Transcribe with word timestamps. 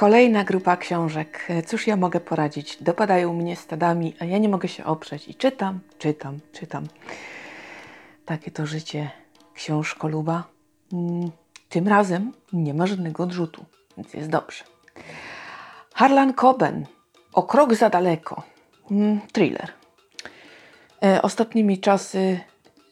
Kolejna 0.00 0.44
grupa 0.44 0.76
książek. 0.76 1.48
Cóż 1.66 1.86
ja 1.86 1.96
mogę 1.96 2.20
poradzić? 2.20 2.82
Dopadają 2.82 3.34
mnie 3.34 3.56
stadami, 3.56 4.14
a 4.20 4.24
ja 4.24 4.38
nie 4.38 4.48
mogę 4.48 4.68
się 4.68 4.84
oprzeć. 4.84 5.28
I 5.28 5.34
czytam, 5.34 5.80
czytam, 5.98 6.38
czytam. 6.52 6.86
Takie 8.26 8.50
to 8.50 8.66
życie 8.66 9.10
książkoluba. 9.54 10.44
Mm, 10.92 11.30
tym 11.68 11.88
razem 11.88 12.32
nie 12.52 12.74
ma 12.74 12.86
żadnego 12.86 13.22
odrzutu, 13.22 13.64
więc 13.96 14.14
jest 14.14 14.28
dobrze. 14.28 14.64
Harlan 15.94 16.34
Coben. 16.34 16.86
O 17.32 17.42
krok 17.42 17.74
za 17.74 17.90
daleko. 17.90 18.42
Mm, 18.90 19.20
thriller. 19.32 19.72
E, 21.04 21.22
ostatnimi 21.22 21.78
czasy 21.78 22.40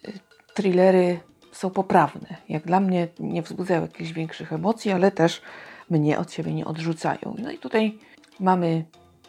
e, 0.04 0.12
thrillery 0.54 1.20
są 1.52 1.70
poprawne. 1.70 2.37
Jak 2.48 2.66
dla 2.66 2.80
mnie 2.80 3.09
nie 3.18 3.43
wzbudzają 3.43 3.82
jakichś 3.82 4.12
większych 4.12 4.52
emocji, 4.52 4.93
ale 4.93 5.10
też 5.10 5.43
mnie 5.91 6.19
od 6.19 6.33
siebie 6.33 6.55
nie 6.55 6.65
odrzucają. 6.65 7.34
No 7.38 7.51
i 7.51 7.59
tutaj 7.59 7.98
mamy 8.41 8.84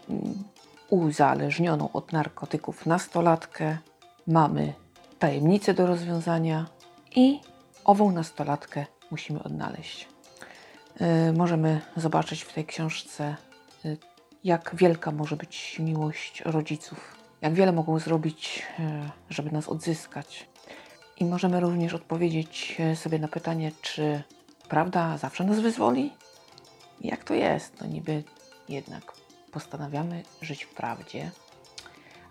mm, 0.10 0.44
uzależnioną 0.90 1.92
od 1.92 2.14
narkotyków 2.14 2.86
nastolatkę, 2.86 3.78
mamy 4.28 4.74
tajemnicę 5.20 5.74
do 5.74 5.88
rozwiązania 5.88 6.66
i 7.16 7.40
ową 7.86 8.12
nastolatkę 8.12 8.86
musimy 9.12 9.44
odnaleźć. 9.44 10.08
Yy, 11.00 11.34
możemy 11.34 11.82
zobaczyć 11.96 12.42
w 12.42 12.54
tej 12.54 12.66
książce, 12.66 13.36
yy, 13.84 13.98
jak 14.44 14.72
wielka 14.74 15.12
może 15.12 15.36
być 15.36 15.80
miłość 15.80 16.42
rodziców, 16.46 17.16
jak 17.42 17.54
wiele 17.54 17.72
mogą 17.72 18.00
zrobić, 18.00 18.64
yy, 18.80 18.86
żeby 19.30 19.52
nas 19.52 19.70
odzyskać. 19.70 20.50
I 21.18 21.26
możemy 21.26 21.60
również 21.60 21.94
odpowiedzieć 21.94 22.78
sobie 22.96 23.20
na 23.20 23.28
pytanie, 23.28 23.72
czy 23.82 24.24
prawda 24.70 25.18
zawsze 25.18 25.44
nas 25.44 25.60
wyzwoli? 25.60 26.12
Jak 27.02 27.24
to 27.24 27.34
jest? 27.34 27.82
No 27.82 27.88
niby 27.88 28.24
jednak 28.70 29.14
postanawiamy 29.52 30.24
żyć 30.42 30.64
w 30.64 30.74
prawdzie, 30.74 31.32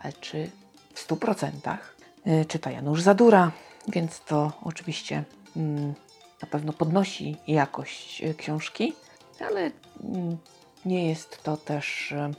ale 0.03 0.13
czy 0.13 0.51
w 0.95 1.01
stu 1.01 1.17
procentach? 1.17 1.97
Y, 2.27 2.45
czyta 2.45 2.71
Janusz 2.71 3.03
Zadura, 3.03 3.53
więc 3.89 4.21
to 4.21 4.53
oczywiście 4.63 5.25
mm, 5.57 5.95
na 6.43 6.49
pewno 6.51 6.73
podnosi 6.73 7.37
jakość 7.47 8.23
y, 8.23 8.35
książki, 8.35 8.93
ale 9.41 9.71
mm, 10.05 10.37
nie 10.85 11.09
jest 11.09 11.43
to 11.43 11.57
też 11.57 12.13
y, 12.13 12.35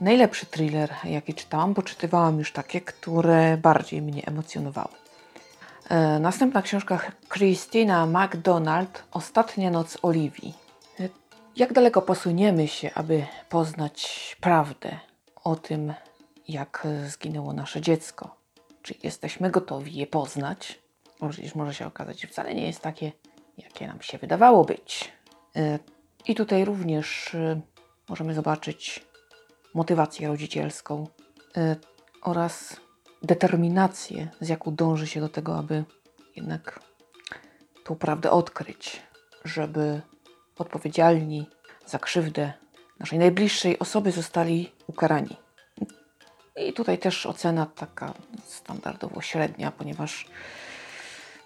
najlepszy 0.00 0.46
thriller, 0.46 0.94
jaki 1.04 1.34
czytałam, 1.34 1.74
bo 1.74 1.82
czytywałam 1.82 2.38
już 2.38 2.52
takie, 2.52 2.80
które 2.80 3.56
bardziej 3.56 4.02
mnie 4.02 4.26
emocjonowały. 4.26 4.94
Następna 6.20 6.62
książka 6.62 7.00
Christina 7.34 8.06
MacDonald 8.06 9.02
Ostatnia 9.12 9.70
noc 9.70 9.98
Oliwii. 10.02 10.65
Jak 11.56 11.72
daleko 11.72 12.02
posuniemy 12.02 12.68
się, 12.68 12.90
aby 12.94 13.26
poznać 13.48 14.36
prawdę 14.40 14.98
o 15.44 15.56
tym, 15.56 15.94
jak 16.48 16.86
zginęło 17.06 17.52
nasze 17.52 17.80
dziecko? 17.80 18.36
Czy 18.82 18.94
jesteśmy 19.02 19.50
gotowi 19.50 19.94
je 19.94 20.06
poznać? 20.06 20.78
Przecież 21.30 21.54
może 21.54 21.74
się 21.74 21.86
okazać, 21.86 22.20
że 22.20 22.28
wcale 22.28 22.54
nie 22.54 22.66
jest 22.66 22.80
takie, 22.80 23.12
jakie 23.58 23.86
nam 23.86 24.02
się 24.02 24.18
wydawało 24.18 24.64
być. 24.64 25.12
E, 25.56 25.78
I 26.26 26.34
tutaj 26.34 26.64
również 26.64 27.34
e, 27.34 27.60
możemy 28.08 28.34
zobaczyć 28.34 29.06
motywację 29.74 30.28
rodzicielską 30.28 31.06
e, 31.56 31.76
oraz 32.22 32.76
determinację, 33.22 34.28
z 34.40 34.48
jaką 34.48 34.74
dąży 34.74 35.06
się 35.06 35.20
do 35.20 35.28
tego, 35.28 35.58
aby 35.58 35.84
jednak 36.36 36.80
tą 37.84 37.94
prawdę 37.94 38.30
odkryć, 38.30 39.02
żeby 39.44 40.02
odpowiedzialni 40.58 41.46
za 41.86 41.98
krzywdę 41.98 42.52
naszej 43.00 43.18
najbliższej 43.18 43.78
osoby 43.78 44.12
zostali 44.12 44.72
ukarani. 44.86 45.36
I 46.56 46.72
tutaj 46.72 46.98
też 46.98 47.26
ocena 47.26 47.66
taka 47.66 48.14
standardowo 48.46 49.20
średnia, 49.20 49.72
ponieważ 49.72 50.26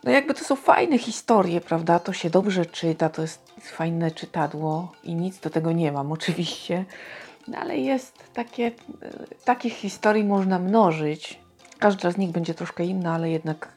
no 0.05 0.11
jakby 0.11 0.35
to 0.35 0.45
są 0.45 0.57
fajne 0.57 0.99
historie, 0.99 1.61
prawda? 1.61 1.99
To 1.99 2.13
się 2.13 2.31
dobrze 2.31 2.67
czyta, 2.67 3.09
to 3.09 3.23
jest 3.23 3.53
fajne 3.63 4.11
czytadło 4.11 4.93
i 5.05 5.15
nic 5.15 5.39
do 5.39 5.51
tego 5.51 5.73
nie 5.73 5.93
mam 5.93 6.13
oczywiście. 6.13 6.85
No 7.49 7.59
ale 7.59 7.79
jest 7.79 8.35
takie, 8.35 8.73
takich 9.45 9.75
historii 9.75 10.25
można 10.25 10.59
mnożyć. 10.59 11.41
Każda 11.81 12.11
z 12.11 12.17
nich 12.17 12.31
będzie 12.31 12.55
troszkę 12.55 12.85
inna, 12.85 13.15
ale 13.15 13.31
jednak 13.31 13.73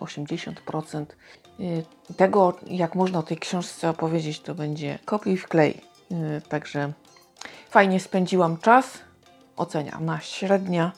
80% 0.00 1.04
y, 1.60 1.62
y, 1.62 1.84
tego, 2.16 2.58
jak 2.66 2.94
można 2.94 3.18
o 3.18 3.22
tej 3.22 3.36
książce 3.36 3.90
opowiedzieć, 3.90 4.40
to 4.40 4.54
będzie 4.54 4.98
kopiuj 5.04 5.36
w 5.36 5.48
klej. 5.48 5.80
Y, 6.12 6.42
także 6.48 6.92
fajnie 7.70 8.00
spędziłam 8.00 8.58
czas, 8.58 8.98
oceniam 9.56 10.04
na 10.04 10.20
średnia. 10.20 10.92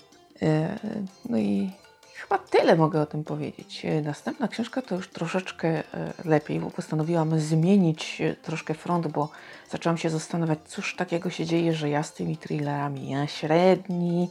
No 1.28 1.38
i 1.38 1.70
chyba 2.14 2.38
tyle 2.38 2.76
mogę 2.76 3.00
o 3.00 3.06
tym 3.06 3.24
powiedzieć. 3.24 3.86
Następna 4.02 4.48
książka 4.48 4.82
to 4.82 4.94
już 4.94 5.08
troszeczkę 5.08 5.82
lepiej, 6.24 6.60
bo 6.60 6.70
postanowiłam 6.70 7.40
zmienić 7.40 8.22
troszkę 8.42 8.74
front, 8.74 9.06
bo 9.06 9.28
zaczęłam 9.70 9.98
się 9.98 10.10
zastanawiać, 10.10 10.58
cóż 10.66 10.96
takiego 10.96 11.30
się 11.30 11.46
dzieje, 11.46 11.72
że 11.72 11.90
ja 11.90 12.02
z 12.02 12.12
tymi 12.12 12.36
thrillerami 12.36 13.10
ja 13.10 13.26
średni, 13.26 14.30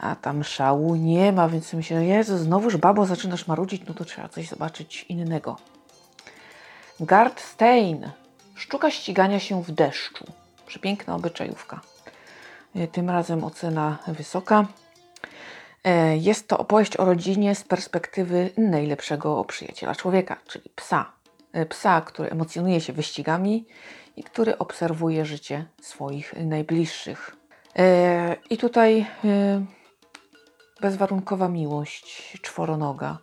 a 0.00 0.16
tam 0.16 0.44
szału 0.44 0.94
nie 0.94 1.32
ma, 1.32 1.48
więc 1.48 1.72
myślę, 1.72 2.04
Jezu, 2.04 2.38
znowuż 2.38 2.76
babo 2.76 3.06
zaczynasz 3.06 3.46
marudzić, 3.46 3.82
no 3.88 3.94
to 3.94 4.04
trzeba 4.04 4.28
coś 4.28 4.48
zobaczyć 4.48 5.06
innego. 5.08 5.56
Gard 7.00 7.40
Stein. 7.40 8.10
Sztuka 8.54 8.90
ścigania 8.90 9.40
się 9.40 9.62
w 9.62 9.70
deszczu. 9.70 10.24
Przepiękna 10.66 11.14
obyczajówka. 11.14 11.80
E, 12.74 12.88
tym 12.88 13.10
razem 13.10 13.44
ocena 13.44 13.98
wysoka. 14.06 14.66
E, 15.84 16.16
jest 16.16 16.48
to 16.48 16.58
opowieść 16.58 16.96
o 16.96 17.04
rodzinie 17.04 17.54
z 17.54 17.64
perspektywy 17.64 18.50
najlepszego 18.56 19.44
przyjaciela 19.44 19.94
człowieka, 19.94 20.36
czyli 20.46 20.70
psa. 20.76 21.12
E, 21.52 21.66
psa, 21.66 22.00
który 22.00 22.30
emocjonuje 22.30 22.80
się 22.80 22.92
wyścigami 22.92 23.66
i 24.16 24.22
który 24.24 24.58
obserwuje 24.58 25.24
życie 25.24 25.66
swoich 25.80 26.34
najbliższych. 26.46 27.36
I 28.50 28.56
tutaj 28.56 29.06
bezwarunkowa 30.86 31.48
miłość 31.48 32.38
czworonoga, 32.42 33.18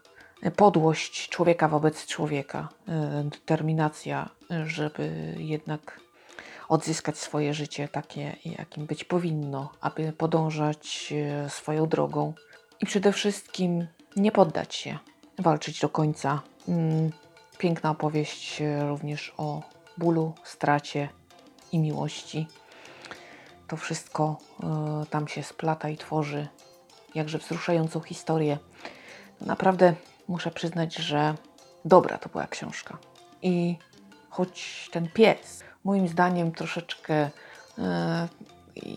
podłość 0.55 1.29
człowieka 1.29 1.67
wobec 1.67 2.05
człowieka, 2.05 2.69
e, 2.87 3.23
determinacja, 3.23 4.29
żeby 4.65 5.35
jednak 5.37 5.99
odzyskać 6.69 7.17
swoje 7.17 7.53
życie 7.53 7.87
takie, 7.87 8.35
jakim 8.45 8.85
być 8.85 9.03
powinno, 9.03 9.71
aby 9.81 10.13
podążać 10.13 11.13
e, 11.15 11.49
swoją 11.49 11.87
drogą 11.87 12.33
i 12.79 12.85
przede 12.85 13.11
wszystkim 13.11 13.87
nie 14.15 14.31
poddać 14.31 14.75
się, 14.75 14.97
walczyć 15.39 15.79
do 15.79 15.89
końca. 15.89 16.41
Mm, 16.67 17.11
piękna 17.57 17.89
opowieść 17.91 18.61
e, 18.61 18.87
również 18.87 19.33
o 19.37 19.61
bólu, 19.97 20.33
stracie 20.43 21.09
i 21.71 21.79
miłości. 21.79 22.47
To 23.67 23.77
wszystko 23.77 24.37
tam 25.09 25.27
się 25.27 25.43
splata 25.43 25.89
i 25.89 25.97
tworzy 25.97 26.47
jakże 27.15 27.37
wzruszającą 27.37 27.99
historię. 27.99 28.57
Naprawdę 29.41 29.93
muszę 30.27 30.51
przyznać, 30.51 30.95
że 30.95 31.35
dobra 31.85 32.17
to 32.17 32.29
była 32.29 32.47
książka. 32.47 32.97
I 33.41 33.77
choć 34.29 34.89
ten 34.91 35.09
pies, 35.09 35.63
moim 35.83 36.07
zdaniem, 36.07 36.51
troszeczkę 36.51 37.29
e, 37.77 38.27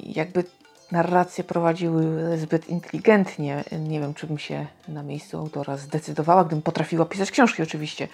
jakby 0.02 0.44
narrację 0.92 1.44
prowadziły 1.44 2.38
zbyt 2.38 2.68
inteligentnie, 2.68 3.64
nie 3.78 4.00
wiem, 4.00 4.14
czy 4.14 4.26
bym 4.26 4.38
się 4.38 4.66
na 4.88 5.02
miejscu 5.02 5.38
autora 5.38 5.76
zdecydowała, 5.76 6.44
gdybym 6.44 6.62
potrafiła 6.62 7.04
pisać 7.04 7.30
książki, 7.30 7.62
oczywiście, 7.62 8.08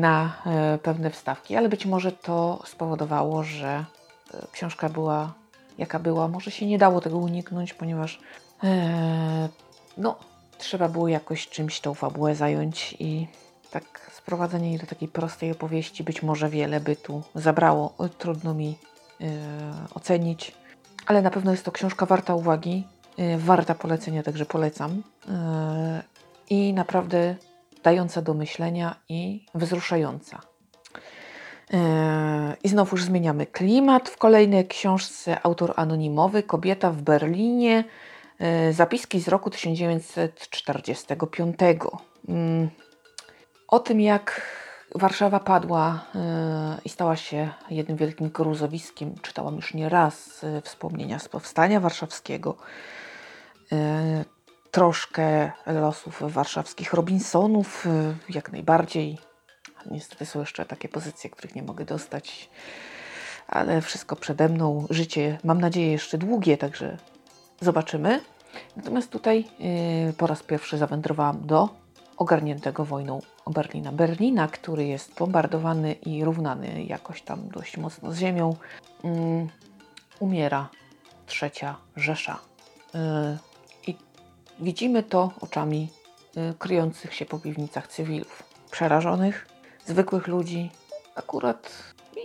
na 0.00 0.42
e, 0.46 0.78
pewne 0.78 1.10
wstawki, 1.10 1.56
ale 1.56 1.68
być 1.68 1.86
może 1.86 2.12
to 2.12 2.62
spowodowało, 2.66 3.42
że 3.42 3.84
e, 4.34 4.46
książka 4.52 4.88
była 4.88 5.34
jaka 5.78 5.98
była. 5.98 6.28
Może 6.28 6.50
się 6.50 6.66
nie 6.66 6.78
dało 6.78 7.00
tego 7.00 7.18
uniknąć, 7.18 7.74
ponieważ 7.74 8.18
Eee, 8.62 9.48
no, 9.96 10.16
trzeba 10.58 10.88
było 10.88 11.08
jakoś 11.08 11.48
czymś 11.48 11.80
tą 11.80 11.94
fabułę 11.94 12.34
zająć 12.34 12.96
i 12.98 13.26
tak 13.70 14.10
sprowadzenie 14.12 14.68
jej 14.68 14.78
do 14.78 14.86
takiej 14.86 15.08
prostej 15.08 15.52
opowieści 15.52 16.04
być 16.04 16.22
może 16.22 16.48
wiele 16.48 16.80
by 16.80 16.96
tu 16.96 17.22
zabrało. 17.34 17.94
Trudno 18.18 18.54
mi 18.54 18.78
e, 19.20 19.26
ocenić, 19.94 20.52
ale 21.06 21.22
na 21.22 21.30
pewno 21.30 21.50
jest 21.50 21.64
to 21.64 21.72
książka 21.72 22.06
warta 22.06 22.34
uwagi, 22.34 22.86
e, 23.18 23.38
warta 23.38 23.74
polecenia, 23.74 24.22
także 24.22 24.46
polecam. 24.46 25.02
E, 25.28 26.02
I 26.50 26.72
naprawdę 26.72 27.36
dająca 27.82 28.22
do 28.22 28.34
myślenia 28.34 28.96
i 29.08 29.46
wzruszająca. 29.54 30.40
I 32.64 32.68
znowu 32.68 32.96
już 32.96 33.04
zmieniamy 33.04 33.46
klimat. 33.46 34.08
W 34.08 34.16
kolejnej 34.16 34.68
książce 34.68 35.38
autor 35.42 35.72
anonimowy, 35.76 36.42
kobieta 36.42 36.90
w 36.90 37.02
Berlinie, 37.02 37.84
zapiski 38.70 39.20
z 39.20 39.28
roku 39.28 39.50
1945. 39.50 41.58
Mm, 42.28 42.70
o 43.68 43.78
tym, 43.78 44.00
jak 44.00 44.42
Warszawa 44.94 45.40
padła 45.40 46.04
e, 46.14 46.78
i 46.84 46.88
stała 46.88 47.16
się 47.16 47.50
jednym 47.70 47.96
wielkim 47.96 48.28
gruzowiskiem. 48.28 49.14
Czytałam 49.22 49.56
już 49.56 49.74
nie 49.74 49.88
raz 49.88 50.44
e, 50.44 50.62
wspomnienia 50.62 51.18
z 51.18 51.28
powstania 51.28 51.80
warszawskiego. 51.80 52.56
E, 53.72 54.24
troszkę 54.70 55.52
losów 55.66 56.32
warszawskich 56.32 56.92
Robinsonów, 56.92 57.86
jak 58.28 58.52
najbardziej. 58.52 59.18
Niestety 59.90 60.26
są 60.26 60.40
jeszcze 60.40 60.64
takie 60.64 60.88
pozycje, 60.88 61.30
których 61.30 61.54
nie 61.54 61.62
mogę 61.62 61.84
dostać, 61.84 62.50
ale 63.48 63.82
wszystko 63.82 64.16
przede 64.16 64.48
mną. 64.48 64.86
Życie, 64.90 65.38
mam 65.44 65.60
nadzieję, 65.60 65.92
jeszcze 65.92 66.18
długie, 66.18 66.56
także 66.56 66.96
zobaczymy. 67.60 68.20
Natomiast 68.76 69.10
tutaj 69.10 69.44
po 70.18 70.26
raz 70.26 70.42
pierwszy 70.42 70.78
zawędrowałam 70.78 71.46
do 71.46 71.68
ogarniętego 72.16 72.84
wojną 72.84 73.20
Berlina. 73.50 73.92
Berlina, 73.92 74.48
który 74.48 74.86
jest 74.86 75.14
bombardowany 75.14 75.92
i 75.92 76.24
równany 76.24 76.84
jakoś 76.84 77.22
tam 77.22 77.48
dość 77.48 77.76
mocno 77.76 78.12
z 78.12 78.18
ziemią, 78.18 78.56
um, 79.02 79.48
umiera 80.20 80.68
trzecia 81.26 81.76
Rzesza. 81.96 82.38
Yy, 82.94 83.00
I 83.86 83.96
widzimy 84.60 85.02
to 85.02 85.32
oczami 85.40 85.88
yy, 86.36 86.54
kryjących 86.58 87.14
się 87.14 87.26
po 87.26 87.38
piwnicach 87.38 87.88
cywilów, 87.88 88.42
przerażonych, 88.70 89.48
zwykłych 89.86 90.26
ludzi. 90.26 90.70
Akurat 91.14 91.72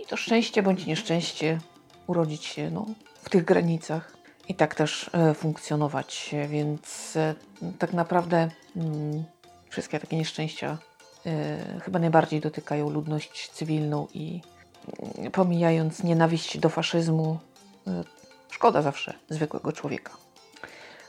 i 0.02 0.06
to 0.06 0.16
szczęście 0.16 0.62
bądź 0.62 0.86
nieszczęście 0.86 1.58
urodzić 2.06 2.44
się 2.44 2.70
no, 2.70 2.86
w 3.22 3.30
tych 3.30 3.44
granicach 3.44 4.16
i 4.48 4.54
tak 4.54 4.74
też 4.74 5.10
y, 5.30 5.34
funkcjonować, 5.34 6.34
więc 6.48 7.16
y, 7.16 7.34
tak 7.78 7.92
naprawdę 7.92 8.48
mm, 8.76 9.24
wszystkie 9.68 10.00
takie 10.00 10.16
nieszczęścia 10.16 10.78
y, 11.26 11.80
chyba 11.80 11.98
najbardziej 11.98 12.40
dotykają 12.40 12.90
ludność 12.90 13.50
cywilną 13.50 14.06
i 14.14 14.40
y, 15.26 15.30
pomijając 15.30 16.02
nienawiść 16.02 16.58
do 16.58 16.68
faszyzmu, 16.68 17.38
szkoda 18.50 18.82
zawsze 18.82 19.14
zwykłego 19.30 19.72
człowieka. 19.72 20.12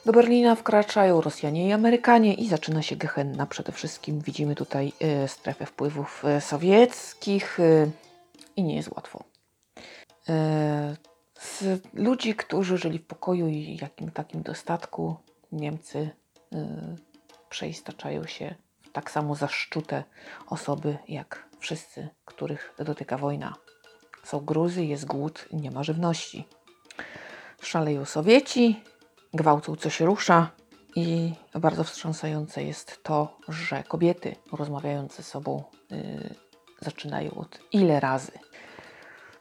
Do 0.05 0.11
Berlina 0.11 0.55
wkraczają 0.55 1.21
Rosjanie 1.21 1.67
i 1.67 1.71
Amerykanie 1.71 2.33
i 2.33 2.47
zaczyna 2.47 2.81
się 2.81 2.95
Gehenna. 2.95 3.45
Przede 3.45 3.71
wszystkim 3.71 4.19
widzimy 4.19 4.55
tutaj 4.55 4.93
strefę 5.27 5.65
wpływów 5.65 6.23
sowieckich 6.39 7.57
i 8.55 8.63
nie 8.63 8.75
jest 8.75 8.89
łatwo. 8.95 9.23
Z 11.43 11.81
ludzi, 11.93 12.35
którzy 12.35 12.77
żyli 12.77 12.99
w 12.99 13.05
pokoju 13.05 13.47
i 13.47 13.77
jakim 13.81 14.11
takim 14.11 14.41
dostatku, 14.41 15.15
Niemcy 15.51 16.09
przeistaczają 17.49 18.25
się 18.25 18.55
w 18.81 18.91
tak 18.91 19.11
samo 19.11 19.35
zaszczute 19.35 20.03
osoby 20.47 20.97
jak 21.07 21.49
wszyscy, 21.59 22.09
których 22.25 22.73
dotyka 22.79 23.17
wojna. 23.17 23.53
Są 24.23 24.39
gruzy, 24.39 24.85
jest 24.85 25.05
głód, 25.05 25.45
nie 25.53 25.71
ma 25.71 25.83
żywności. 25.83 26.47
Szaleją 27.61 28.05
Sowieci, 28.05 28.83
gwałcą 29.33 29.75
co 29.75 29.89
się 29.89 30.05
rusza 30.05 30.51
i 30.95 31.33
bardzo 31.55 31.83
wstrząsające 31.83 32.63
jest 32.63 33.03
to, 33.03 33.37
że 33.47 33.83
kobiety 33.83 34.35
rozmawiając 34.51 35.15
ze 35.15 35.23
sobą 35.23 35.63
yy, 35.89 36.35
zaczynają 36.81 37.31
od 37.31 37.59
ile 37.71 37.99
razy. 37.99 38.31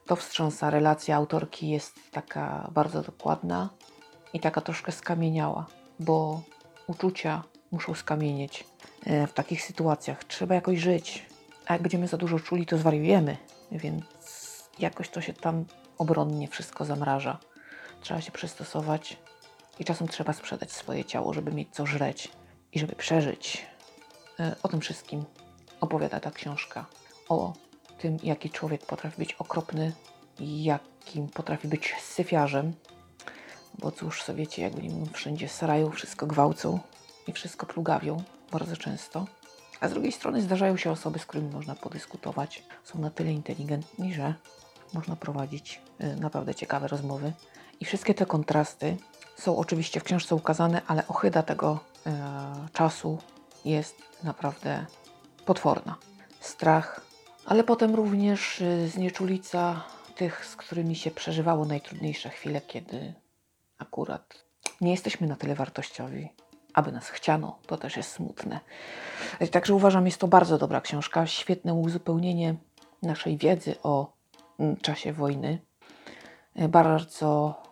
To 0.06 0.16
wstrząsa. 0.16 0.70
Relacja 0.70 1.16
autorki 1.16 1.68
jest 1.68 1.94
taka 2.10 2.70
bardzo 2.72 3.02
dokładna 3.02 3.70
i 4.32 4.40
taka 4.40 4.60
troszkę 4.60 4.92
skamieniała, 4.92 5.66
bo 6.00 6.42
uczucia 6.86 7.42
muszą 7.70 7.94
skamienieć 7.94 8.64
e, 9.06 9.26
w 9.26 9.32
takich 9.32 9.62
sytuacjach. 9.62 10.24
Trzeba 10.24 10.54
jakoś 10.54 10.78
żyć. 10.78 11.26
A 11.66 11.72
jak 11.72 11.82
będziemy 11.82 12.08
za 12.08 12.16
dużo 12.16 12.40
czuli, 12.40 12.66
to 12.66 12.78
zwariujemy. 12.78 13.36
Więc 13.72 14.04
jakoś 14.78 15.08
to 15.08 15.20
się 15.20 15.32
tam 15.32 15.64
obronnie 15.98 16.48
wszystko 16.48 16.84
zamraża. 16.84 17.38
Trzeba 18.00 18.20
się 18.20 18.32
przystosować 18.32 19.16
i 19.78 19.84
czasem 19.84 20.08
trzeba 20.08 20.32
sprzedać 20.32 20.72
swoje 20.72 21.04
ciało, 21.04 21.32
żeby 21.32 21.52
mieć 21.52 21.68
co 21.72 21.86
żreć 21.86 22.32
i 22.72 22.78
żeby 22.78 22.96
przeżyć. 22.96 23.66
E, 24.40 24.56
o 24.62 24.68
tym 24.68 24.80
wszystkim 24.80 25.24
opowiada 25.80 26.20
ta 26.20 26.30
książka. 26.30 26.86
O 27.28 27.52
tym, 28.02 28.16
jaki 28.22 28.50
człowiek 28.50 28.86
potrafi 28.86 29.18
być 29.18 29.32
okropny, 29.32 29.92
jakim 30.40 31.28
potrafi 31.28 31.68
być 31.68 31.94
syfiarzem. 32.00 32.72
Bo 33.78 33.90
cóż, 33.90 34.22
Sowieci, 34.22 34.62
jakby 34.62 34.82
nie 34.82 34.90
mówią, 34.90 35.12
wszędzie 35.12 35.48
sarają, 35.48 35.90
wszystko 35.90 36.26
gwałcą 36.26 36.80
i 37.26 37.32
wszystko 37.32 37.66
plugawią 37.66 38.22
bardzo 38.52 38.76
często. 38.76 39.26
A 39.80 39.88
z 39.88 39.92
drugiej 39.92 40.12
strony 40.12 40.42
zdarzają 40.42 40.76
się 40.76 40.90
osoby, 40.90 41.18
z 41.18 41.26
którymi 41.26 41.50
można 41.50 41.74
podyskutować. 41.74 42.64
Są 42.84 42.98
na 42.98 43.10
tyle 43.10 43.32
inteligentni, 43.32 44.14
że 44.14 44.34
można 44.94 45.16
prowadzić 45.16 45.80
y, 46.00 46.16
naprawdę 46.16 46.54
ciekawe 46.54 46.88
rozmowy. 46.88 47.32
I 47.80 47.84
wszystkie 47.84 48.14
te 48.14 48.26
kontrasty 48.26 48.96
są 49.36 49.56
oczywiście 49.56 50.00
w 50.00 50.04
książce 50.04 50.34
ukazane, 50.34 50.82
ale 50.86 51.08
ochyda 51.08 51.42
tego 51.42 51.80
e, 52.06 52.68
czasu 52.72 53.18
jest 53.64 53.96
naprawdę 54.22 54.86
potworna. 55.46 55.96
Strach, 56.40 57.11
ale 57.46 57.64
potem 57.64 57.94
również 57.94 58.60
y, 58.60 58.88
znieczulica 58.88 59.84
tych, 60.16 60.46
z 60.46 60.56
którymi 60.56 60.96
się 60.96 61.10
przeżywało 61.10 61.64
najtrudniejsze 61.64 62.30
chwile, 62.30 62.60
kiedy 62.60 63.14
akurat 63.78 64.44
nie 64.80 64.90
jesteśmy 64.90 65.26
na 65.26 65.36
tyle 65.36 65.54
wartościowi, 65.54 66.28
aby 66.74 66.92
nas 66.92 67.08
chciano. 67.08 67.58
To 67.66 67.76
też 67.76 67.96
jest 67.96 68.12
smutne. 68.12 68.60
Także 69.50 69.74
uważam, 69.74 70.06
jest 70.06 70.18
to 70.18 70.28
bardzo 70.28 70.58
dobra 70.58 70.80
książka, 70.80 71.26
świetne 71.26 71.74
uzupełnienie 71.74 72.54
naszej 73.02 73.36
wiedzy 73.36 73.74
o 73.82 74.12
mm, 74.58 74.76
czasie 74.76 75.12
wojny. 75.12 75.58
E, 76.54 76.68
bardzo 76.68 77.62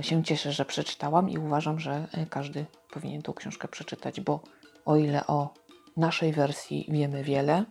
się 0.00 0.24
cieszę, 0.24 0.52
że 0.52 0.64
przeczytałam 0.64 1.30
i 1.30 1.38
uważam, 1.38 1.80
że 1.80 2.08
każdy 2.30 2.66
powinien 2.90 3.22
tą 3.22 3.32
książkę 3.32 3.68
przeczytać, 3.68 4.20
bo 4.20 4.40
o 4.84 4.96
ile 4.96 5.26
o 5.26 5.54
naszej 5.96 6.32
wersji 6.32 6.86
wiemy 6.88 7.24
wiele, 7.24 7.64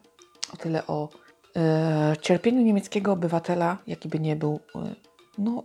o 0.53 0.57
tyle 0.57 0.87
o 0.87 1.09
cierpieniu 2.21 2.61
niemieckiego 2.61 3.11
obywatela, 3.11 3.77
jaki 3.87 4.09
by 4.09 4.19
nie 4.19 4.35
był, 4.35 4.59
e, 4.75 4.95
no 5.37 5.63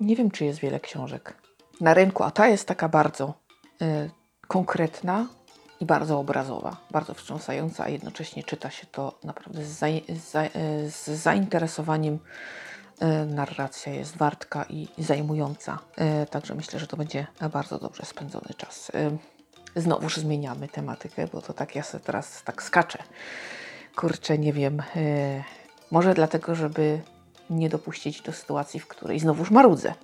nie 0.00 0.16
wiem, 0.16 0.30
czy 0.30 0.44
jest 0.44 0.58
wiele 0.58 0.80
książek 0.80 1.34
na 1.80 1.94
rynku, 1.94 2.22
a 2.22 2.30
ta 2.30 2.48
jest 2.48 2.68
taka 2.68 2.88
bardzo 2.88 3.34
e, 3.82 4.10
konkretna 4.48 5.26
i 5.80 5.86
bardzo 5.86 6.18
obrazowa, 6.18 6.76
bardzo 6.90 7.14
wstrząsająca, 7.14 7.84
a 7.84 7.88
jednocześnie 7.88 8.42
czyta 8.42 8.70
się 8.70 8.86
to 8.86 9.18
naprawdę 9.24 9.64
z, 9.64 9.78
za, 10.08 10.42
z, 10.88 11.04
zainteresowaniem. 11.06 12.18
E, 13.00 13.24
narracja 13.26 13.92
jest 13.92 14.16
wartka 14.16 14.64
i 14.68 14.88
zajmująca, 14.98 15.78
e, 15.96 16.26
także 16.26 16.54
myślę, 16.54 16.78
że 16.78 16.86
to 16.86 16.96
będzie 16.96 17.26
bardzo 17.52 17.78
dobrze 17.78 18.04
spędzony 18.04 18.54
czas. 18.56 18.90
E, 18.94 19.16
znowuż 19.76 20.16
zmieniamy 20.16 20.68
tematykę, 20.68 21.26
bo 21.32 21.42
to 21.42 21.52
tak 21.52 21.74
ja 21.76 21.82
sobie 21.82 22.04
teraz 22.04 22.42
tak 22.42 22.62
skaczę. 22.62 22.98
Kurczę, 23.96 24.38
nie 24.38 24.52
wiem, 24.52 24.82
może 25.90 26.14
dlatego, 26.14 26.54
żeby 26.54 27.00
nie 27.50 27.68
dopuścić 27.68 28.20
do 28.20 28.32
sytuacji, 28.32 28.80
w 28.80 28.86
której 28.86 29.20
znowuż 29.20 29.50
marudzę. 29.50 29.94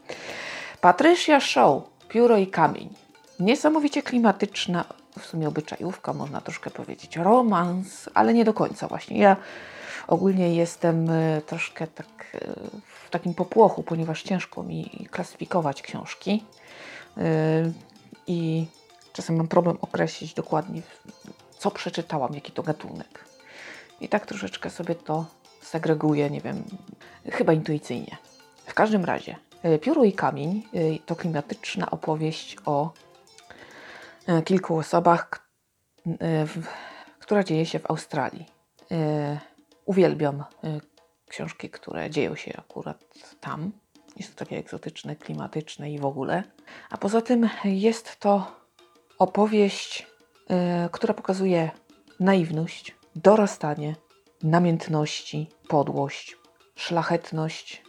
Patricia 0.81 1.41
Show, 1.41 1.83
Pióro 2.09 2.37
i 2.37 2.47
Kamień. 2.47 2.89
Niesamowicie 3.41 4.03
klimatyczna, 4.03 4.85
w 5.19 5.27
sumie 5.27 5.49
obyczajówka, 5.49 6.13
można 6.13 6.41
troszkę 6.41 6.71
powiedzieć, 6.71 7.17
romans, 7.17 8.09
ale 8.15 8.35
nie 8.35 8.45
do 8.45 8.55
końca 8.55 8.89
właśnie. 8.89 9.19
Ja 9.19 9.37
ogólnie 10.09 10.55
jestem 10.55 11.11
e, 11.11 11.41
troszkę 11.47 11.87
tak 11.87 12.07
e, 12.35 12.39
w 13.07 13.11
takim 13.11 13.35
popłochu, 13.35 13.83
ponieważ 13.83 14.23
ciężko 14.23 14.63
mi 14.63 15.09
klasyfikować 15.11 15.83
książki 15.83 16.45
e, 17.17 17.23
i 18.27 18.67
czasem 19.13 19.37
mam 19.37 19.49
problem 19.49 19.79
określić 19.81 20.35
dokładnie, 20.35 20.83
co 21.59 21.71
przeczytałam, 21.71 22.35
jaki 22.35 22.53
to 22.53 22.63
gatunek. 22.63 23.30
I 24.01 24.09
tak 24.09 24.27
troszeczkę 24.27 24.71
sobie 24.71 24.95
to 24.95 25.27
segreguję, 25.63 26.31
nie 26.31 26.41
wiem, 26.41 26.65
chyba 27.33 27.53
intuicyjnie. 27.53 28.17
W 28.67 28.75
każdym 28.75 29.05
razie, 29.05 29.37
Pióro 29.81 30.05
i 30.05 30.13
Kamień 30.13 30.63
to 31.07 31.17
klimatyczna 31.17 31.91
opowieść 31.91 32.57
o 32.67 32.93
E, 34.27 34.43
kilku 34.43 34.77
osobach, 34.77 35.51
która 37.19 37.45
dzieje 37.45 37.67
się 37.67 37.79
w 37.79 37.91
Australii. 37.91 38.47
Uwielbiam 39.85 40.45
książki, 41.29 41.71
które 41.71 42.11
dzieją 42.11 42.35
się 42.35 42.53
akurat 42.59 43.05
tam. 43.41 43.73
Jest 44.17 44.35
to 44.35 44.39
takie 44.45 44.59
egzotyczne, 44.59 45.17
klimatyczne 45.17 45.93
i 45.93 45.99
w 45.99 46.05
ogóle. 46.05 46.43
A 46.91 46.99
poza 46.99 47.23
tym 47.23 47.49
jest 47.65 48.21
to 48.21 48.57
opowieść, 49.19 50.07
która 50.93 51.15
pokazuje 51.15 51.71
naiwność, 52.21 52.95
dorastanie, 53.17 53.97
namiętności, 54.43 55.49
podłość, 55.69 56.37
szlachetność, 56.75 57.83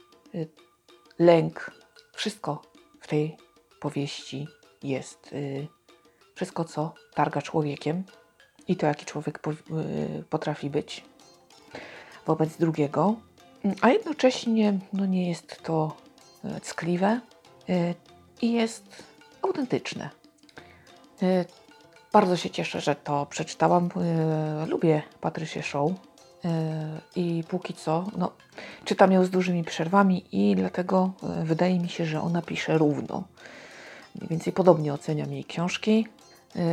lęk. 1.20 1.72
Wszystko 2.14 2.62
w 3.02 3.08
tej 3.08 3.38
powieści 3.80 4.48
jest 4.84 5.36
wszystko, 6.36 6.66
co 6.66 6.94
targa 7.14 7.42
człowiekiem 7.42 8.04
i 8.68 8.76
to, 8.76 8.88
jaki 8.88 9.06
człowiek 9.06 9.40
y, 9.48 10.24
potrafi 10.30 10.70
być. 10.70 11.04
wobec 12.26 12.58
drugiego, 12.58 13.16
a 13.82 13.90
jednocześnie 13.90 14.80
no, 14.94 15.06
nie 15.06 15.30
jest 15.30 15.64
to 15.64 15.98
ckliwe 16.62 17.22
i 18.42 18.52
jest 18.52 19.04
autentyczne. 19.42 20.10
Bardzo 22.14 22.38
się 22.38 22.50
cieszę, 22.50 22.82
że 22.82 22.96
to 22.96 23.26
przeczytałam. 23.26 23.90
Lubię 24.68 25.02
Patrycję 25.22 25.64
Show 25.64 25.92
i 27.16 27.44
póki 27.48 27.74
co 27.74 28.06
no, 28.18 28.32
czytam 28.86 29.12
ją 29.12 29.26
z 29.26 29.30
dużymi 29.30 29.64
przerwami 29.64 30.26
i 30.32 30.56
dlatego 30.56 31.12
wydaje 31.44 31.80
mi 31.80 31.90
się, 31.90 32.06
że 32.06 32.22
ona 32.22 32.42
pisze 32.42 32.78
równo. 32.78 33.24
Mniej 34.16 34.30
więcej 34.30 34.54
podobnie 34.54 34.94
oceniam 34.94 35.34
jej 35.34 35.46
książki. 35.46 36.08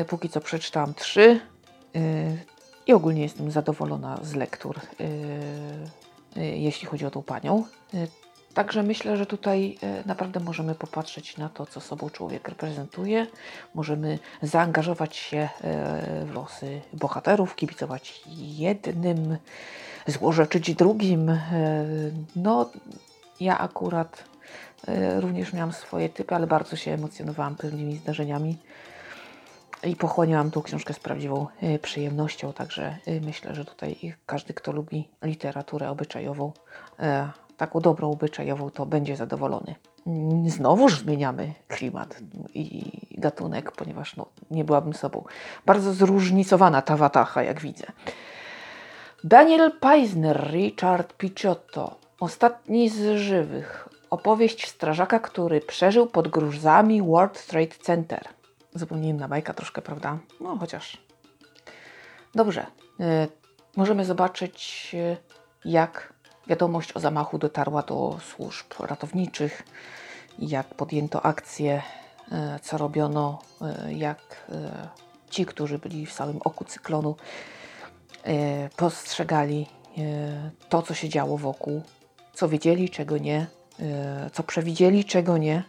Póki 0.09 0.28
co 0.28 0.40
przeczytałam 0.40 0.95
trzy 0.95 1.40
i 2.87 2.92
ogólnie 2.92 3.23
jestem 3.23 3.50
zadowolona 3.50 4.18
z 4.23 4.35
lektur, 4.35 4.80
jeśli 6.37 6.88
chodzi 6.88 7.07
o 7.07 7.11
tą 7.11 7.23
panią. 7.23 7.64
Także 8.55 8.83
myślę, 8.83 9.17
że 9.17 9.26
tutaj 9.26 9.78
naprawdę 10.07 10.40
możemy 10.40 10.75
popatrzeć 10.75 11.37
na 11.37 11.49
to, 11.49 11.67
co 11.67 11.81
sobą 11.81 12.11
człowiek 12.11 12.49
reprezentuje. 12.49 13.26
Możemy 13.75 14.19
zaangażować 14.43 15.17
się 15.17 15.49
w 16.25 16.31
losy 16.35 16.81
bohaterów, 16.93 17.57
kibicować 17.57 18.23
jednym, 18.59 19.37
złorzeczyć 20.07 20.75
drugim. 20.75 21.40
No, 22.37 22.71
ja 23.40 23.59
akurat 23.59 24.25
również 25.19 25.52
miałam 25.52 25.73
swoje 25.73 26.09
typy, 26.09 26.35
ale 26.35 26.47
bardzo 26.47 26.76
się 26.76 26.93
emocjonowałam 26.93 27.57
pewnymi 27.57 27.97
zdarzeniami 27.97 28.59
i 29.85 29.97
pochłaniałam 29.97 30.50
tą 30.50 30.62
książkę 30.62 30.95
z 30.95 30.99
prawdziwą 30.99 31.47
przyjemnością. 31.83 32.52
Także 32.52 32.97
myślę, 33.21 33.55
że 33.55 33.64
tutaj 33.64 34.17
każdy, 34.26 34.55
kto 34.55 34.73
lubi 34.73 35.09
literaturę 35.23 35.90
obyczajową, 35.90 36.52
taką 37.59 37.81
dobrą 37.81 38.11
obyczajową, 38.11 38.71
to 38.71 38.87
będzie 38.87 39.17
zadowolony. 39.17 39.75
Znowuż 40.47 40.99
zmieniamy 40.99 41.55
klimat 41.69 42.21
i 42.55 42.93
gatunek, 43.19 43.73
ponieważ 43.73 44.17
no, 44.17 44.27
nie 44.50 44.65
byłabym 44.65 44.95
sobą. 44.95 45.25
Bardzo 45.67 45.93
zróżnicowana 45.93 46.83
ta 46.83 46.97
watacha, 46.97 47.43
jak 47.43 47.61
widzę. 47.61 47.87
Daniel 49.25 49.73
Peisner, 49.81 50.50
Richard 50.53 51.12
Picciotto. 51.12 51.97
Ostatni 52.21 52.88
z 52.88 53.19
żywych. 53.19 53.88
Opowieść 54.11 54.69
strażaka, 54.69 55.19
który 55.19 55.61
przeżył 55.61 56.07
pod 56.07 56.29
gruzami 56.29 57.03
World 57.03 57.47
Trade 57.47 57.75
Center. 57.81 58.25
Zupełnie 58.75 59.09
inna 59.09 59.29
bajka 59.29 59.55
troszkę, 59.55 59.83
prawda? 59.83 60.19
No 60.41 60.57
chociaż. 60.57 60.99
Dobrze. 62.35 62.67
Y, 63.00 63.29
możemy 63.77 64.05
zobaczyć, 64.05 64.91
y, 64.95 65.17
jak 65.65 66.12
Wiadomość 66.49 66.93
o 66.93 67.00
zamachu 67.00 67.38
dotarła 67.38 67.83
do 67.83 68.19
służb 68.28 68.67
ratowniczych, 68.81 69.62
jak 70.38 70.75
podjęto 70.75 71.26
akcję, 71.26 71.83
e, 72.33 72.61
co 72.62 72.78
robiono, 72.78 73.38
e, 73.62 73.93
jak 73.93 74.47
e, 74.49 74.88
ci, 75.31 75.47
którzy 75.47 75.78
byli 75.78 76.07
w 76.07 76.12
samym 76.12 76.38
oku 76.45 76.64
cyklonu, 76.64 77.17
postrzegali 78.76 79.67
to, 80.69 80.83
co 80.83 80.95
się 80.95 81.09
działo 81.09 81.38
wokół, 81.38 81.83
co 82.35 82.49
wiedzieli, 82.49 82.90
czego 82.90 83.19
nie, 83.19 83.47
co 84.33 84.43
przewidzieli, 84.43 85.05
czego 85.05 85.38
nie. 85.38 85.62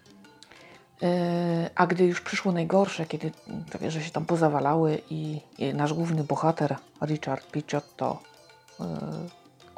A 1.76 1.88
gdy 1.88 2.06
już 2.06 2.22
przyszło 2.22 2.52
najgorsze, 2.52 3.06
kiedy 3.06 3.32
te 3.72 3.80
wieże 3.80 4.02
się 4.02 4.12
tam 4.12 4.26
pozawalały 4.26 5.02
i 5.10 5.42
nasz 5.74 5.94
główny 5.94 6.24
bohater, 6.24 6.76
Richard 7.02 7.52
Picciotto, 7.52 8.20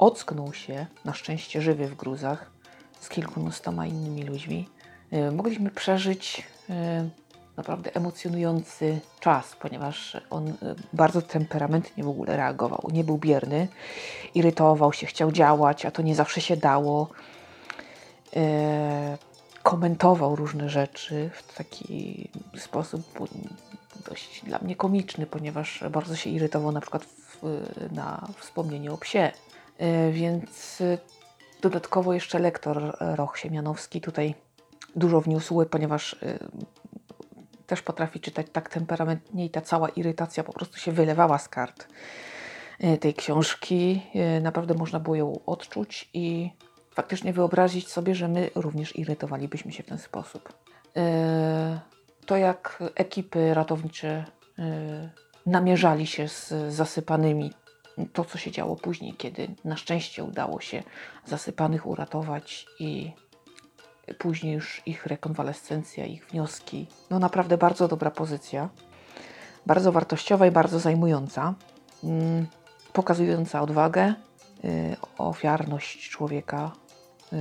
ocknął 0.02 0.54
się, 0.54 0.86
na 1.06 1.14
szczęście 1.14 1.62
żywy 1.62 1.88
w 1.88 1.96
gruzach, 1.96 2.52
z 3.00 3.10
kilkunastoma 3.10 3.86
innymi 3.86 4.24
ludźmi. 4.24 4.70
E, 5.12 5.32
mogliśmy 5.32 5.70
przeżyć 5.70 6.44
e, 6.70 7.10
naprawdę 7.58 7.96
emocjonujący 7.96 9.00
czas, 9.20 9.56
ponieważ 9.56 10.18
on 10.30 10.48
e, 10.50 10.54
bardzo 10.94 11.22
temperamentnie 11.22 12.04
w 12.04 12.10
ogóle 12.10 12.38
reagował. 12.38 12.88
Nie 12.94 13.04
był 13.04 13.18
bierny, 13.18 13.68
irytował 14.36 14.94
się, 14.94 15.08
chciał 15.08 15.32
działać, 15.32 15.86
a 15.86 15.92
to 15.92 16.02
nie 16.02 16.16
zawsze 16.16 16.42
się 16.42 16.58
dało. 16.58 17.10
Komentował 19.64 20.36
różne 20.36 20.70
rzeczy 20.70 21.30
w 21.34 21.58
taki 21.58 22.30
sposób 22.58 23.02
dość 24.10 24.46
dla 24.46 24.60
mnie 24.60 24.76
komiczny, 24.76 25.26
ponieważ 25.26 25.84
bardzo 25.92 26.16
się 26.16 26.30
irytował 26.30 26.72
na 26.72 26.82
przykład 26.82 27.04
w, 27.04 27.40
na 27.92 28.28
wspomnienie 28.40 28.92
o 28.92 28.98
psie 28.98 29.32
więc 30.12 30.82
e, 30.82 30.98
dodatkowo 31.62 32.14
jeszcze 32.14 32.40
lektor 32.40 32.98
Roch 33.00 33.38
Siemianowski 33.38 34.02
tutaj 34.02 34.36
dużo 34.96 35.22
wniósł, 35.22 35.66
ponieważ 35.66 36.14
e, 36.14 36.40
też 37.68 37.82
potrafi 37.82 38.20
czytać 38.20 38.48
tak 38.52 38.70
temperamentnie 38.70 39.46
i 39.46 39.50
ta 39.50 39.62
cała 39.62 39.90
irytacja 39.90 40.44
po 40.44 40.54
prostu 40.54 40.78
się 40.78 40.92
wylewała 40.92 41.38
z 41.38 41.50
kart 41.50 41.88
tej 43.00 43.14
książki. 43.14 44.02
Naprawdę 44.42 44.74
można 44.74 45.00
było 45.00 45.16
ją 45.16 45.40
odczuć 45.46 46.10
i 46.14 46.52
faktycznie 46.94 47.34
wyobrazić 47.34 47.88
sobie, 47.88 48.16
że 48.16 48.28
my 48.28 48.50
również 48.56 48.96
irytowalibyśmy 48.96 49.72
się 49.72 49.84
w 49.84 49.86
ten 49.86 49.98
sposób. 49.98 50.54
To 52.26 52.38
jak 52.38 52.84
ekipy 52.96 53.54
ratownicze 53.54 54.26
namierzali 55.46 56.08
się 56.08 56.28
z 56.28 56.54
zasypanymi 56.74 57.54
to, 58.14 58.26
co 58.26 58.38
się 58.38 58.52
działo 58.52 58.76
później, 58.76 59.14
kiedy 59.14 59.48
na 59.66 59.78
szczęście 59.78 60.24
udało 60.24 60.62
się 60.62 60.84
zasypanych 61.26 61.88
uratować 61.88 62.66
i 62.80 63.12
później 64.18 64.54
już 64.54 64.82
ich 64.86 65.06
rekonwalescencja, 65.06 66.06
ich 66.06 66.28
wnioski. 66.28 66.88
No 67.10 67.20
naprawdę 67.20 67.58
bardzo 67.58 67.88
dobra 67.88 68.12
pozycja, 68.12 68.70
bardzo 69.66 69.92
wartościowa 69.92 70.48
i 70.48 70.52
bardzo 70.52 70.80
zajmująca, 70.80 71.54
mm, 72.04 72.48
pokazująca 72.94 73.62
odwagę, 73.62 74.14
y, 74.64 74.96
ofiarność 75.18 76.10
człowieka 76.10 76.72
y, 77.34 77.38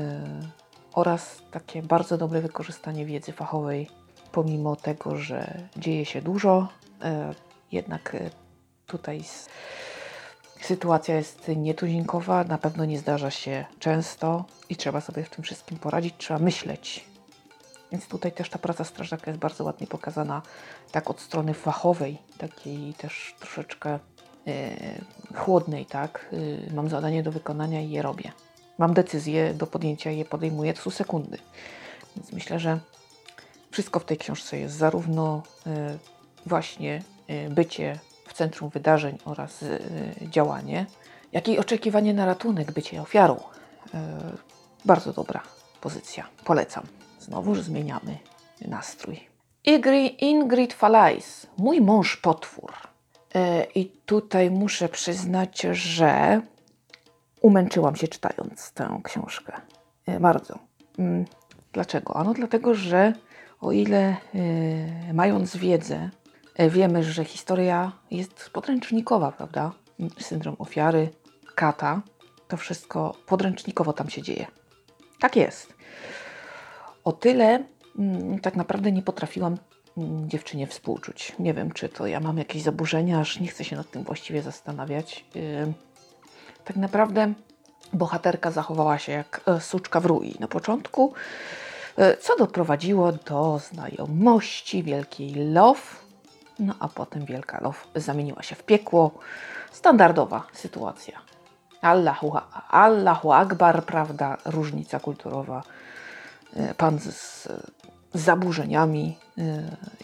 oraz 0.93 1.43
takie 1.51 1.83
bardzo 1.83 2.19
dobre 2.19 2.41
wykorzystanie 2.41 3.07
wiedzy 3.07 3.33
fachowej, 3.33 3.91
pomimo 4.33 4.77
tego, 4.77 5.17
że 5.17 5.69
dzieje 5.77 6.05
się 6.05 6.23
dużo, 6.23 6.69
y, 7.05 7.35
jednak 7.73 8.17
tutaj 8.87 9.23
Sytuacja 10.63 11.17
jest 11.17 11.51
nietuzinkowa, 11.57 12.45
na 12.45 12.59
pewno 12.59 12.85
nie 12.85 12.99
zdarza 12.99 13.31
się 13.31 13.65
często 13.79 14.45
i 14.69 14.77
trzeba 14.77 15.01
sobie 15.01 15.25
w 15.25 15.31
tym 15.31 15.45
wszystkim 15.45 15.79
poradzić, 15.79 16.15
trzeba 16.19 16.41
myśleć. 16.41 17.05
Więc 17.93 18.09
tutaj 18.09 18.33
też 18.33 18.51
ta 18.51 18.59
praca 18.59 18.85
strażaka 18.85 19.31
jest 19.31 19.41
bardzo 19.41 19.65
ładnie 19.65 19.87
pokazana, 19.87 20.43
tak 20.93 21.11
od 21.11 21.21
strony 21.21 21.55
fachowej, 21.55 22.19
takiej 22.39 22.95
też 22.95 23.35
troszeczkę 23.41 23.99
yy, 24.47 24.55
chłodnej, 25.35 25.87
tak. 25.87 26.27
Yy, 26.33 26.73
mam 26.75 26.89
zadanie 26.89 27.23
do 27.23 27.33
wykonania 27.33 27.81
i 27.81 27.91
je 27.91 28.03
robię. 28.03 28.33
Mam 28.79 28.95
decyzję 28.95 29.55
do 29.55 29.67
podjęcia 29.67 30.11
i 30.11 30.19
je 30.19 30.25
podejmuję, 30.25 30.75
to 30.75 30.91
sekundy. 30.91 31.39
Więc 32.17 32.33
myślę, 32.33 32.59
że 32.59 32.81
wszystko 33.71 34.01
w 34.01 34.05
tej 34.05 34.19
książce 34.19 34.59
jest 34.59 34.75
zarówno 34.75 35.43
yy, 35.67 35.99
właśnie 36.47 37.03
bycie 37.51 37.99
centrum 38.41 38.71
wydarzeń 38.71 39.19
oraz 39.25 39.63
y, 39.63 39.81
działanie, 40.23 40.87
jak 41.33 41.49
i 41.49 41.59
oczekiwanie 41.59 42.15
na 42.15 42.27
ratunek, 42.27 42.73
bycie 42.73 43.03
ofiarą. 43.03 43.35
Y, 43.37 43.99
bardzo 44.85 45.13
dobra 45.13 45.41
pozycja. 45.81 46.27
Polecam. 46.45 46.85
Znowuż 47.19 47.61
zmieniamy 47.61 48.19
nastrój. 48.69 49.21
Ingrid 50.19 50.73
Falais, 50.73 51.47
mój 51.59 51.81
mąż 51.81 52.17
potwór. 52.17 52.73
Y, 53.37 53.67
I 53.75 53.87
tutaj 54.07 54.51
muszę 54.51 54.89
przyznać, 54.89 55.61
że 55.71 56.41
umęczyłam 57.41 57.97
się 57.97 58.09
czytając 58.09 58.73
tę 58.73 59.01
książkę. 59.05 59.53
Bardzo. 60.21 60.59
Mm, 60.99 61.25
dlaczego? 61.73 62.17
Ano 62.17 62.35
dlatego, 62.35 62.75
że 62.75 63.13
o 63.61 63.73
ile 63.73 64.17
mając 65.13 65.57
wiedzę 65.57 66.11
wiemy, 66.69 67.05
że 67.05 67.25
historia 67.25 67.93
jest 68.11 68.51
podręcznikowa, 68.51 69.33
prawda? 69.33 69.73
Syndrom 70.19 70.57
ofiary, 70.59 71.09
kata, 71.55 72.03
to 72.49 72.57
wszystko 72.57 73.17
podręcznikowo 73.27 73.93
tam 73.93 74.11
się 74.11 74.23
dzieje. 74.23 74.47
Tak 75.21 75.37
jest. 75.37 75.75
O 77.05 77.13
tyle 77.13 77.65
mm, 77.99 78.39
tak 78.39 78.57
naprawdę 78.57 78.93
nie 78.93 79.03
potrafiłam 79.03 79.57
mm, 79.97 80.31
dziewczynie 80.31 80.67
współczuć. 80.67 81.33
Nie 81.39 81.55
wiem, 81.55 81.73
czy 81.73 81.89
to 81.89 82.07
ja 82.07 82.21
mam 82.21 82.39
jakieś 82.39 82.63
zaburzenia, 82.63 83.21
aż 83.21 83.41
nie 83.41 83.49
chcę 83.49 83.65
się 83.65 83.77
nad 83.77 83.91
tym 83.91 84.05
właściwie 84.05 84.43
zastanawiać. 84.43 85.25
Tak 86.65 86.77
naprawdę 86.77 87.33
bohaterka 87.93 88.51
zachowała 88.51 88.99
się 88.99 89.13
jak 89.13 89.41
e, 89.47 89.61
suczka 89.61 90.01
w 90.01 90.07
rui. 90.07 90.35
Na 90.41 90.49
początku, 90.49 91.13
e, 91.97 92.17
co 92.17 92.37
doprowadziło 92.37 93.13
do 93.13 93.61
znajomości 93.71 94.83
wielkiej 94.83 95.35
love, 95.35 95.83
no 96.61 96.75
a 96.79 96.89
potem 96.89 97.25
Wielka 97.25 97.61
Low 97.61 97.89
zamieniła 97.95 98.43
się 98.43 98.55
w 98.55 98.63
piekło. 98.63 99.11
Standardowa 99.73 100.47
sytuacja. 100.53 101.19
Allahu, 101.83 102.33
Allahu 102.69 103.33
Akbar, 103.33 103.85
prawda, 103.85 104.37
różnica 104.45 105.01
kulturowa. 105.01 105.63
E, 106.57 106.75
pan 106.75 106.99
z, 106.99 107.49
zaburzeniami 108.15 109.19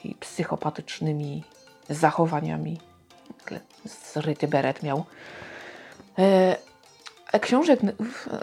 i 0.05 0.15
psychopatycznymi 0.15 1.45
zachowaniami. 1.91 2.81
Zryty 4.15 4.49
beret 4.49 4.83
miał. 4.83 5.05
A 7.33 7.39
książek 7.39 7.81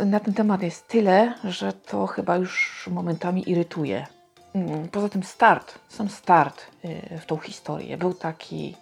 na 0.05 0.20
ten 0.20 0.34
temat 0.34 0.62
jest 0.62 0.88
tyle, 0.88 1.34
że 1.43 1.74
to 1.74 2.08
chyba 2.08 2.36
już 2.36 2.88
momentami 2.91 3.50
irytuje. 3.50 4.08
Mm, 4.53 4.88
poza 4.89 5.10
tym 5.10 5.24
start, 5.24 5.79
sam 5.89 6.10
start 6.10 6.65
y, 6.86 7.19
w 7.19 7.25
tą 7.25 7.38
historię 7.38 7.98
był 7.98 8.13
taki. 8.13 8.75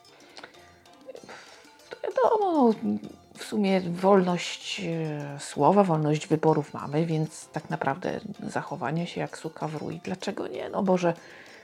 Wiadomo, 2.04 2.74
no, 2.84 3.00
w 3.38 3.44
sumie 3.44 3.82
wolność 3.82 4.82
y, 5.36 5.40
słowa, 5.40 5.84
wolność 5.84 6.28
wyborów 6.28 6.74
mamy, 6.74 7.06
więc 7.06 7.48
tak 7.48 7.70
naprawdę 7.70 8.20
zachowanie 8.48 9.08
się 9.08 9.22
jak 9.22 9.38
suka 9.38 9.68
w 9.68 9.76
rój. 9.76 10.00
Dlaczego 10.04 10.48
nie? 10.48 10.70
No 10.70 10.84
Boże, 10.84 11.14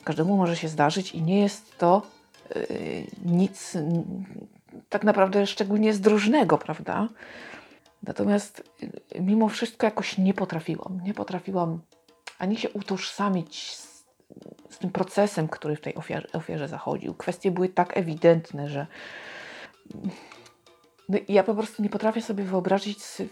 każdemu 0.04 0.38
może 0.38 0.56
się 0.56 0.68
zdarzyć 0.68 1.12
i 1.12 1.22
nie 1.22 1.40
jest 1.40 1.78
to 1.78 2.02
yy, 2.56 3.08
nic 3.26 3.78
tak 4.90 5.04
naprawdę 5.04 5.48
szczególnie 5.48 5.94
zdrożnego, 5.94 6.58
prawda? 6.58 7.08
Natomiast 8.04 8.64
y, 9.16 9.22
mimo 9.22 9.50
wszystko 9.50 9.88
jakoś 9.88 10.18
nie 10.18 10.34
potrafiłam. 10.34 11.00
Nie 11.04 11.14
potrafiłam 11.14 11.80
ani 12.40 12.58
się 12.58 12.70
utożsamić 12.70 13.76
z, 13.76 13.97
z 14.70 14.78
tym 14.78 14.90
procesem, 14.90 15.48
który 15.48 15.76
w 15.76 15.82
tej 15.82 15.96
ofierze, 15.96 16.28
ofierze 16.34 16.68
zachodził. 16.68 17.14
Kwestie 17.14 17.52
były 17.52 17.70
tak 17.70 17.98
ewidentne, 17.98 18.70
że 18.70 18.88
no, 21.10 21.18
ja 21.28 21.44
po 21.44 21.56
prostu 21.56 21.84
nie 21.84 21.90
potrafię 21.90 22.22
sobie 22.22 22.44
wyobrazić 22.44 23.04
sy 23.04 23.30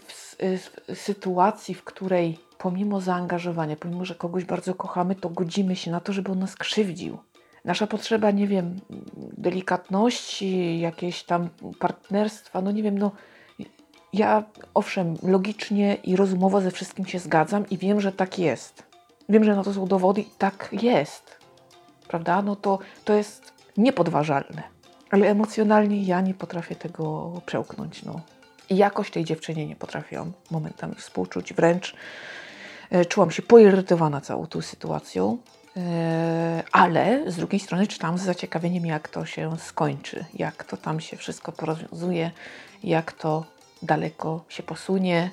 sytuacji, 0.94 1.74
w 1.74 1.84
której 1.84 2.38
pomimo 2.58 3.00
zaangażowania, 3.00 3.76
pomimo, 3.76 4.04
że 4.04 4.14
kogoś 4.14 4.44
bardzo 4.44 4.74
kochamy, 4.74 5.14
to 5.14 5.28
godzimy 5.28 5.76
się 5.76 5.90
na 5.90 6.00
to, 6.00 6.12
żeby 6.12 6.32
on 6.32 6.38
nas 6.38 6.56
krzywdził. 6.56 7.18
Nasza 7.64 7.86
potrzeba, 7.86 8.30
nie 8.30 8.46
wiem, 8.46 8.80
delikatności, 9.38 10.80
jakieś 10.80 11.22
tam 11.22 11.48
partnerstwa, 11.78 12.62
no 12.62 12.72
nie 12.72 12.82
wiem, 12.82 12.98
no 12.98 13.12
ja 14.12 14.44
owszem, 14.74 15.14
logicznie 15.22 15.94
i 15.94 16.16
rozumowo 16.16 16.60
ze 16.60 16.70
wszystkim 16.70 17.06
się 17.06 17.18
zgadzam 17.18 17.68
i 17.70 17.78
wiem, 17.78 18.00
że 18.00 18.12
tak 18.12 18.38
jest. 18.38 18.85
Wiem, 19.28 19.44
że 19.44 19.56
na 19.56 19.64
to 19.64 19.74
są 19.74 19.86
dowody 19.86 20.20
i 20.20 20.30
tak 20.38 20.68
jest. 20.72 21.36
Prawda? 22.08 22.42
No 22.42 22.56
to, 22.56 22.78
to 23.04 23.12
jest 23.12 23.52
niepodważalne. 23.76 24.62
Ale 25.10 25.26
emocjonalnie 25.26 26.02
ja 26.02 26.20
nie 26.20 26.34
potrafię 26.34 26.76
tego 26.76 27.32
przełknąć. 27.46 28.02
No. 28.02 28.20
I 28.70 28.76
jakoś 28.76 29.10
tej 29.10 29.24
dziewczynie 29.24 29.66
nie 29.66 29.76
potrafiłam 29.76 30.32
momentami 30.50 30.94
współczuć. 30.94 31.54
Wręcz 31.54 31.96
e, 32.90 33.04
czułam 33.04 33.30
się 33.30 33.42
poirytowana 33.42 34.20
całą 34.20 34.46
tą 34.46 34.60
sytuacją. 34.60 35.38
E, 35.76 36.62
ale 36.72 37.30
z 37.30 37.36
drugiej 37.36 37.60
strony 37.60 37.86
czytałam 37.86 38.18
z 38.18 38.22
zaciekawieniem, 38.22 38.86
jak 38.86 39.08
to 39.08 39.26
się 39.26 39.58
skończy, 39.58 40.24
jak 40.34 40.64
to 40.64 40.76
tam 40.76 41.00
się 41.00 41.16
wszystko 41.16 41.52
porozwiązuje, 41.52 42.30
jak 42.84 43.12
to 43.12 43.44
daleko 43.82 44.44
się 44.48 44.62
posunie, 44.62 45.30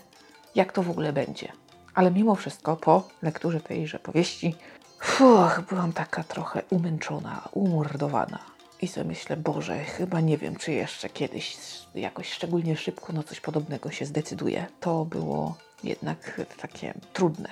jak 0.55 0.71
to 0.71 0.83
w 0.83 0.89
ogóle 0.89 1.13
będzie. 1.13 1.62
Ale 1.93 2.12
mimo 2.12 2.35
wszystko, 2.35 2.75
po 2.75 3.07
lekturze 3.21 3.59
tejże 3.59 4.00
powieści, 4.00 4.55
fuch, 5.00 5.62
byłam 5.69 5.93
taka 5.93 6.23
trochę 6.23 6.62
umęczona, 6.69 7.50
umordowana. 7.51 8.39
I 8.81 8.87
sobie 8.87 9.07
myślę, 9.07 9.37
Boże, 9.37 9.83
chyba 9.83 10.22
nie 10.22 10.37
wiem, 10.37 10.55
czy 10.55 10.72
jeszcze 10.72 11.09
kiedyś 11.09 11.57
jakoś 11.96 12.31
szczególnie 12.31 12.77
szybko 12.77 13.13
na 13.13 13.24
coś 13.24 13.39
podobnego 13.39 13.91
się 13.91 14.05
zdecyduje. 14.05 14.65
To 14.79 15.05
było 15.05 15.55
jednak 15.83 16.41
takie 16.61 16.94
trudne 17.13 17.50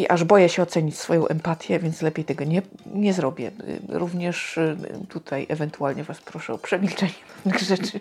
i 0.00 0.08
aż 0.08 0.24
boję 0.24 0.48
się 0.48 0.62
ocenić 0.62 0.98
swoją 0.98 1.28
empatię, 1.28 1.78
więc 1.78 2.02
lepiej 2.02 2.24
tego 2.24 2.44
nie, 2.44 2.62
nie 2.86 3.12
zrobię. 3.12 3.50
Również 3.88 4.56
y, 4.58 4.76
tutaj 5.08 5.46
ewentualnie 5.48 6.04
Was 6.04 6.20
proszę 6.20 6.52
o 6.52 6.58
przemilczenie 6.58 7.12
pewnych 7.34 7.60
rzeczy, 7.62 8.00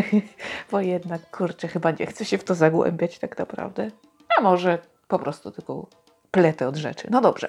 bo 0.70 0.80
jednak, 0.80 1.30
kurczę, 1.30 1.68
chyba 1.68 1.90
nie 1.90 2.06
chcę 2.06 2.24
się 2.24 2.38
w 2.38 2.44
to 2.44 2.54
zagłębiać 2.54 3.18
tak 3.18 3.38
naprawdę. 3.38 3.90
A 4.38 4.40
może 4.40 4.78
po 5.08 5.18
prostu 5.18 5.50
tylko 5.50 5.86
pletę 6.30 6.68
od 6.68 6.76
rzeczy. 6.76 7.08
No 7.10 7.20
dobrze. 7.20 7.48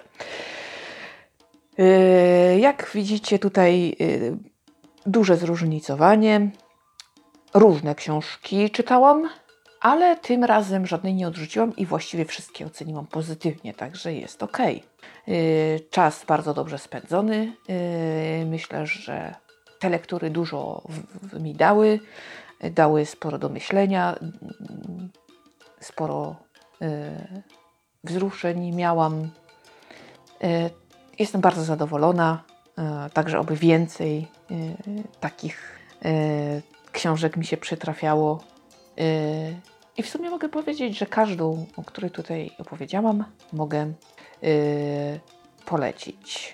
Y, 1.79 2.59
jak 2.59 2.91
widzicie 2.93 3.39
tutaj 3.39 3.95
y, 4.01 4.37
duże 5.05 5.37
zróżnicowanie. 5.37 6.51
Różne 7.53 7.95
książki 7.95 8.69
czytałam 8.69 9.29
ale 9.79 10.17
tym 10.17 10.43
razem 10.43 10.87
żadnej 10.87 11.13
nie 11.13 11.27
odrzuciłam 11.27 11.75
i 11.75 11.85
właściwie 11.85 12.25
wszystkie 12.25 12.65
oceniłam 12.65 13.07
pozytywnie, 13.07 13.73
także 13.73 14.13
jest 14.13 14.43
ok. 14.43 14.57
Czas 15.89 16.25
bardzo 16.25 16.53
dobrze 16.53 16.77
spędzony. 16.77 17.53
Yy, 18.39 18.45
myślę, 18.45 18.87
że 18.87 19.35
te 19.79 19.89
lektury 19.89 20.29
dużo 20.29 20.81
mi 21.39 21.55
dały, 21.55 21.99
dały 22.71 23.05
sporo 23.05 23.37
do 23.37 23.49
myślenia, 23.49 24.15
sporo 25.79 26.35
wzruszeń 28.03 28.75
miałam. 28.75 29.29
Yy, 30.41 30.69
jestem 31.19 31.41
bardzo 31.41 31.63
zadowolona, 31.63 32.43
także 33.13 33.39
oby 33.39 33.55
więcej 33.55 34.27
takich 35.19 35.79
książek 36.91 37.37
mi 37.37 37.45
się 37.45 37.57
przytrafiało 37.57 38.39
I 39.97 40.03
w 40.03 40.09
sumie 40.09 40.29
mogę 40.29 40.49
powiedzieć, 40.49 40.97
że 40.97 41.05
każdą, 41.05 41.65
o 41.77 41.83
której 41.83 42.11
tutaj 42.11 42.51
opowiedziałam, 42.57 43.23
mogę 43.53 43.93
polecić. 45.65 46.53